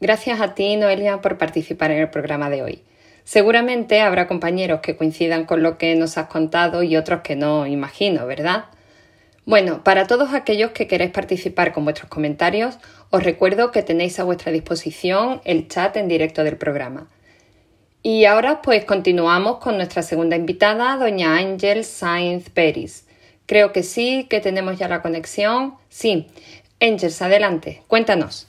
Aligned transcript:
Gracias 0.00 0.40
a 0.40 0.54
ti, 0.54 0.76
Noelia, 0.76 1.20
por 1.20 1.38
participar 1.38 1.90
en 1.90 1.98
el 1.98 2.10
programa 2.10 2.50
de 2.50 2.62
hoy. 2.62 2.82
Seguramente 3.24 4.00
habrá 4.00 4.26
compañeros 4.26 4.80
que 4.80 4.96
coincidan 4.96 5.44
con 5.44 5.62
lo 5.62 5.76
que 5.76 5.94
nos 5.96 6.16
has 6.16 6.28
contado 6.28 6.82
y 6.82 6.96
otros 6.96 7.20
que 7.22 7.36
no, 7.36 7.66
imagino, 7.66 8.26
¿verdad? 8.26 8.66
Bueno, 9.44 9.82
para 9.82 10.06
todos 10.06 10.34
aquellos 10.34 10.70
que 10.70 10.86
queréis 10.86 11.10
participar 11.10 11.72
con 11.72 11.84
vuestros 11.84 12.08
comentarios, 12.08 12.78
os 13.10 13.22
recuerdo 13.22 13.72
que 13.72 13.82
tenéis 13.82 14.20
a 14.20 14.24
vuestra 14.24 14.52
disposición 14.52 15.40
el 15.44 15.68
chat 15.68 15.96
en 15.96 16.06
directo 16.06 16.44
del 16.44 16.56
programa. 16.56 17.08
Y 18.02 18.24
ahora 18.24 18.62
pues 18.62 18.84
continuamos 18.84 19.58
con 19.58 19.76
nuestra 19.76 20.02
segunda 20.02 20.36
invitada, 20.36 20.96
doña 20.96 21.36
Ángel 21.36 21.84
Sainz 21.84 22.48
Peris. 22.50 23.06
Creo 23.46 23.72
que 23.72 23.82
sí, 23.82 24.26
que 24.30 24.40
tenemos 24.40 24.78
ya 24.78 24.88
la 24.88 25.02
conexión. 25.02 25.74
Sí. 25.88 26.28
Ángel, 26.80 27.12
adelante, 27.20 27.82
cuéntanos. 27.88 28.47